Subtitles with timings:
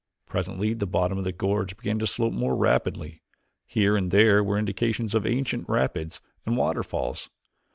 [0.25, 3.21] Presently the bottom of the gorge began to slope more rapidly.
[3.67, 7.29] Here and there were indications of ancient rapids and waterfalls.